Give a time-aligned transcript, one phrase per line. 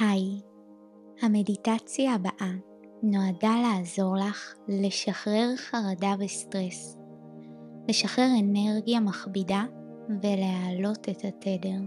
[0.00, 0.40] היי,
[1.22, 2.52] המדיטציה הבאה
[3.02, 6.98] נועדה לעזור לך לשחרר חרדה וסטרס,
[7.88, 9.64] לשחרר אנרגיה מכבידה
[10.22, 11.80] ולהעלות את התדר.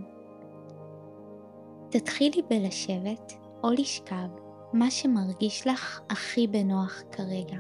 [1.90, 3.34] תתחילי בלשבת
[3.64, 4.28] או לשכב
[4.74, 7.58] מה שמרגיש לך הכי בנוח כרגע,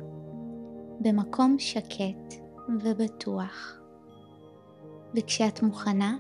[1.00, 2.34] במקום שקט
[2.80, 3.80] ובטוח.
[5.16, 6.16] וכשאת מוכנה,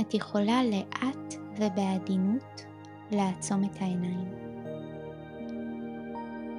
[0.00, 2.73] את יכולה לאט ובעדינות
[3.14, 4.34] לעצום את העיניים.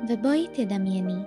[0.10, 1.24] ובואי תדמייני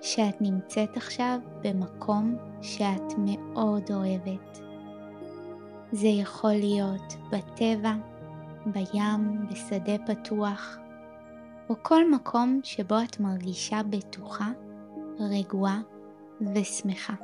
[0.00, 4.60] שאת נמצאת עכשיו במקום שאת מאוד אוהבת.
[5.92, 7.92] זה יכול להיות בטבע,
[8.66, 10.78] בים, בשדה פתוח,
[11.70, 14.50] או כל מקום שבו את מרגישה בטוחה,
[15.20, 15.80] רגועה
[16.54, 17.14] ושמחה.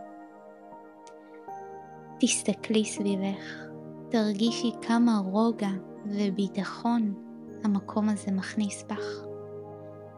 [2.21, 3.67] תסתכלי סביבך,
[4.09, 5.71] תרגישי כמה רוגע
[6.07, 7.26] וביטחון
[7.67, 9.25] המקום הזה מכניס בך.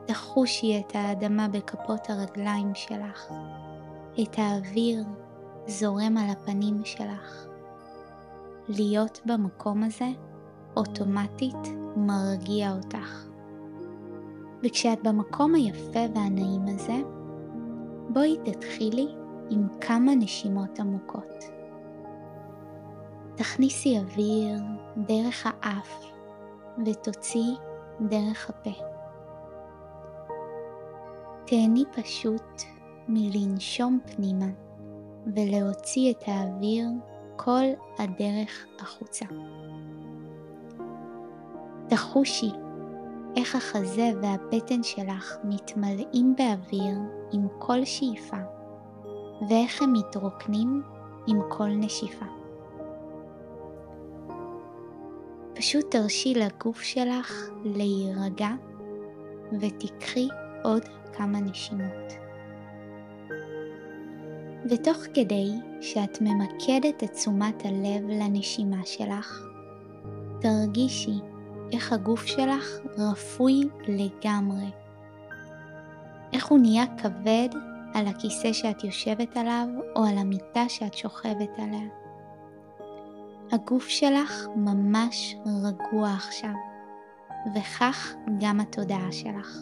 [0.06, 3.32] תחושי את האדמה בכפות הרגליים שלך,
[4.22, 5.04] את האוויר
[5.66, 7.46] זורם על הפנים שלך.
[8.68, 10.08] להיות במקום הזה
[10.76, 13.26] אוטומטית מרגיע אותך.
[14.62, 17.00] וכשאת במקום היפה והנעים הזה,
[18.08, 19.08] בואי תתחילי
[19.50, 21.44] עם כמה נשימות עמוקות.
[23.34, 24.58] תכניסי אוויר
[24.96, 26.17] דרך האף
[26.86, 27.54] ותוציאי
[28.00, 28.70] דרך הפה.
[31.46, 32.62] תהני פשוט
[33.08, 34.46] מלנשום פנימה
[35.26, 36.86] ולהוציא את האוויר
[37.36, 37.64] כל
[37.98, 39.26] הדרך החוצה.
[41.88, 42.50] תחושי
[43.36, 46.98] איך החזה והבטן שלך מתמלאים באוויר
[47.32, 48.36] עם כל שאיפה
[49.48, 50.82] ואיך הם מתרוקנים
[51.26, 52.37] עם כל נשיפה.
[55.58, 58.50] פשוט תרשי לגוף שלך להירגע
[59.60, 60.28] ותיקחי
[60.64, 62.12] עוד כמה נשימות.
[64.70, 65.50] ותוך כדי
[65.80, 69.42] שאת ממקדת את תשומת הלב לנשימה שלך,
[70.40, 71.18] תרגישי
[71.72, 74.70] איך הגוף שלך רפוי לגמרי.
[76.32, 77.48] איך הוא נהיה כבד
[77.94, 79.66] על הכיסא שאת יושבת עליו
[79.96, 81.97] או על המיטה שאת שוכבת עליה.
[83.52, 86.54] הגוף שלך ממש רגוע עכשיו,
[87.54, 89.58] וכך גם התודעה שלך.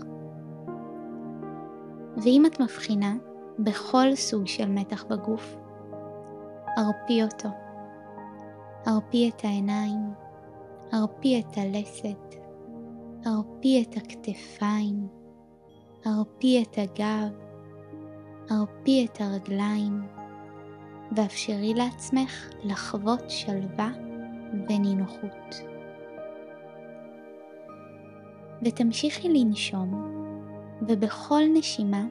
[2.16, 3.14] ואם את מבחינה
[3.58, 5.56] בכל סוג של מתח בגוף,
[6.76, 7.48] הרפי אותו.
[8.86, 10.12] הרפי את העיניים,
[10.92, 12.34] הרפי את הלסת,
[13.24, 15.08] הרפי את הכתפיים,
[16.04, 17.32] הרפי את הגב,
[18.50, 20.02] הרפי את הרגליים,
[21.12, 23.90] ואפשרי לעצמך לחוות שלווה
[24.68, 25.62] ונינוחות.
[28.62, 30.12] ותמשיכי לנשום,
[30.88, 32.04] ובכל נשימה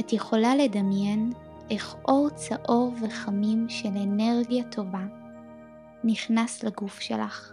[0.00, 1.32] את יכולה לדמיין
[1.70, 5.06] איך אור צהוב וחמים של אנרגיה טובה
[6.04, 7.52] נכנס לגוף שלך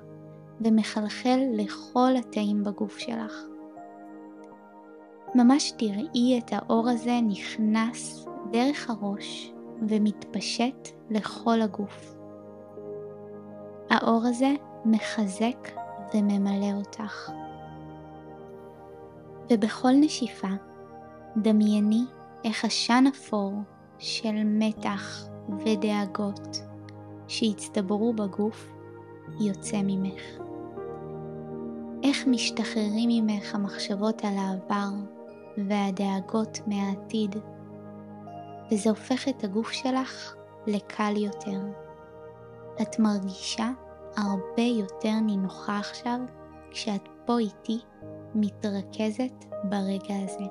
[0.61, 3.33] ומחלחל לכל התאים בגוף שלך.
[5.35, 12.15] ממש תראי את האור הזה נכנס דרך הראש ומתפשט לכל הגוף.
[13.89, 14.53] האור הזה
[14.85, 15.69] מחזק
[16.13, 17.31] וממלא אותך.
[19.49, 20.47] ובכל נשיפה
[21.37, 22.03] דמייני
[22.43, 23.53] איך עשן אפור
[23.99, 25.27] של מתח
[25.59, 26.61] ודאגות
[27.27, 28.73] שהצטברו בגוף
[29.39, 30.21] יוצא ממך.
[32.03, 34.89] איך משתחררים ממך המחשבות על העבר
[35.57, 37.35] והדאגות מהעתיד
[38.71, 40.35] וזה הופך את הגוף שלך
[40.67, 41.59] לקל יותר.
[42.81, 43.69] את מרגישה
[44.17, 46.19] הרבה יותר נינוחה עכשיו
[46.71, 47.79] כשאת פה איתי
[48.35, 50.45] מתרכזת ברגע הזה.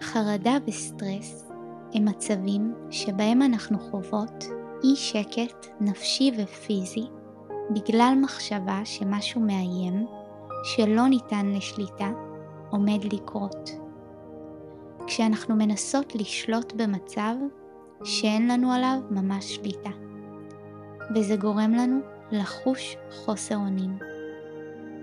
[0.00, 1.48] חרדה וסטרס
[1.94, 4.44] הם מצבים שבהם אנחנו חוות
[4.84, 7.06] אי שקט נפשי ופיזי
[7.70, 10.06] בגלל מחשבה שמשהו מאיים
[10.64, 12.10] שלא ניתן לשליטה
[12.70, 13.87] עומד לקרות.
[15.08, 17.34] כשאנחנו מנסות לשלוט במצב
[18.04, 19.90] שאין לנו עליו ממש שליטה,
[21.14, 22.00] וזה גורם לנו
[22.32, 23.98] לחוש חוסר אונים.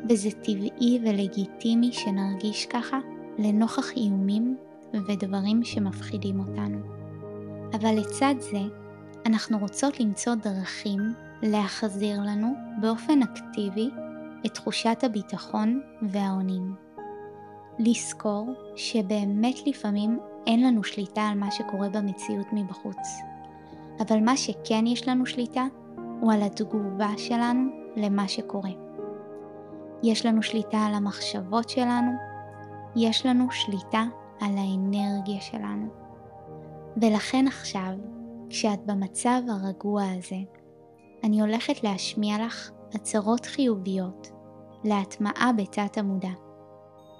[0.09, 2.99] וזה טבעי ולגיטימי שנרגיש ככה
[3.37, 4.57] לנוכח איומים
[5.07, 6.77] ודברים שמפחידים אותנו.
[7.73, 8.61] אבל לצד זה,
[9.25, 10.99] אנחנו רוצות למצוא דרכים
[11.43, 13.89] להחזיר לנו באופן אקטיבי
[14.45, 16.84] את תחושת הביטחון והאונים.
[17.79, 22.97] לזכור שבאמת לפעמים אין לנו שליטה על מה שקורה במציאות מבחוץ.
[23.99, 25.65] אבל מה שכן יש לנו שליטה
[26.21, 28.69] הוא על התגובה שלנו למה שקורה.
[30.03, 32.11] יש לנו שליטה על המחשבות שלנו,
[32.95, 34.03] יש לנו שליטה
[34.41, 35.87] על האנרגיה שלנו.
[37.01, 37.91] ולכן עכשיו,
[38.49, 40.39] כשאת במצב הרגוע הזה,
[41.23, 44.31] אני הולכת להשמיע לך הצהרות חיוביות
[44.83, 46.29] להטמעה בתת המודע,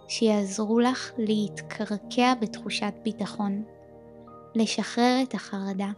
[0.08, 3.64] שיעזרו לך להתקרקע בתחושת ביטחון,
[4.56, 5.92] לשחרר את החרדה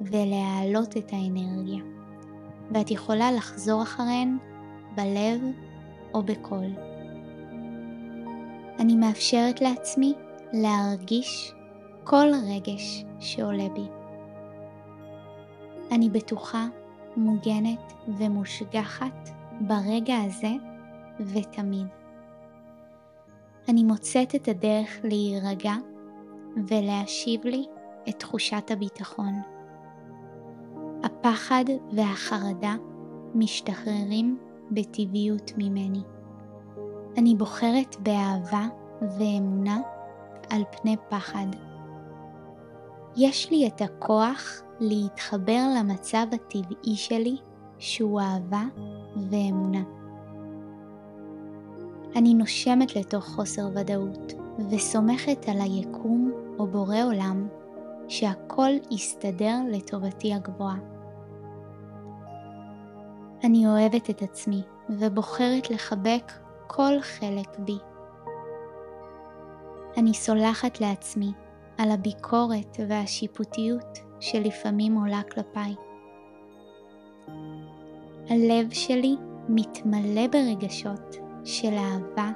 [0.00, 1.84] ולהעלות את האנרגיה,
[2.74, 4.38] ואת יכולה לחזור אחריהן
[4.94, 5.40] בלב
[6.14, 6.66] או בקול.
[8.78, 10.14] אני מאפשרת לעצמי
[10.52, 11.52] להרגיש
[12.04, 13.86] כל רגש שעולה בי.
[15.92, 16.66] אני בטוחה,
[17.16, 19.28] מוגנת ומושגחת
[19.60, 20.52] ברגע הזה
[21.20, 22.03] ותמיד.
[23.68, 25.74] אני מוצאת את הדרך להירגע
[26.68, 27.66] ולהשיב לי
[28.08, 29.32] את תחושת הביטחון.
[31.04, 32.74] הפחד והחרדה
[33.34, 34.38] משתחררים
[34.70, 36.02] בטבעיות ממני.
[37.16, 38.66] אני בוחרת באהבה
[39.00, 39.80] ואמונה
[40.50, 41.46] על פני פחד.
[43.16, 47.36] יש לי את הכוח להתחבר למצב הטבעי שלי
[47.78, 48.62] שהוא אהבה
[49.30, 49.82] ואמונה.
[52.16, 54.32] אני נושמת לתוך חוסר ודאות
[54.70, 57.48] וסומכת על היקום או בורא עולם
[58.08, 60.78] שהכל יסתדר לטובתי הגבוהה.
[63.44, 66.32] אני אוהבת את עצמי ובוחרת לחבק
[66.66, 67.78] כל חלק בי.
[69.96, 71.32] אני סולחת לעצמי
[71.78, 75.74] על הביקורת והשיפוטיות שלפעמים עולה כלפיי.
[78.30, 79.16] הלב שלי
[79.48, 82.30] מתמלא ברגשות של אהבה,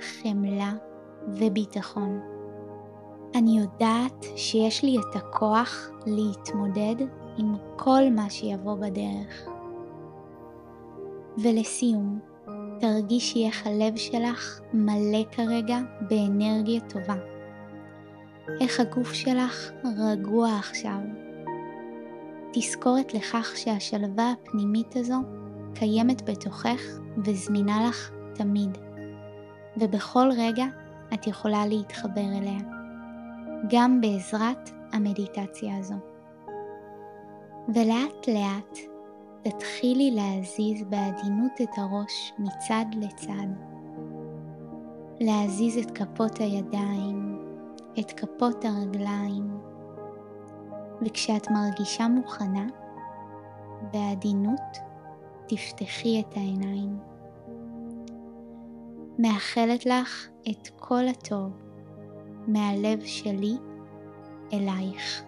[0.00, 0.72] חמלה
[1.28, 2.20] וביטחון.
[3.34, 6.94] אני יודעת שיש לי את הכוח להתמודד
[7.38, 9.48] עם כל מה שיבוא בדרך.
[11.38, 12.18] ולסיום,
[12.80, 15.78] תרגישי איך הלב שלך מלא כרגע
[16.10, 17.16] באנרגיה טובה.
[18.60, 20.98] איך הגוף שלך רגוע עכשיו.
[22.52, 25.16] תזכורת לכך שהשלווה הפנימית הזו
[25.74, 26.80] קיימת בתוכך
[27.24, 28.78] וזמינה לך תמיד,
[29.76, 30.64] ובכל רגע
[31.14, 32.58] את יכולה להתחבר אליה,
[33.70, 35.94] גם בעזרת המדיטציה הזו.
[37.68, 38.78] ולאט לאט
[39.42, 43.46] תתחילי להזיז בעדינות את הראש מצד לצד.
[45.20, 47.38] להזיז את כפות הידיים,
[48.00, 49.58] את כפות הרגליים,
[51.02, 52.66] וכשאת מרגישה מוכנה,
[53.92, 54.78] בעדינות
[55.46, 56.98] תפתחי את העיניים.
[59.18, 61.52] מאחלת לך את כל הטוב
[62.46, 63.56] מהלב שלי
[64.52, 65.22] אלייך.